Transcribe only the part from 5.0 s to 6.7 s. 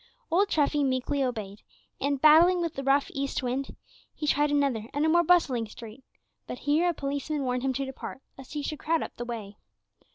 a more bustling street; but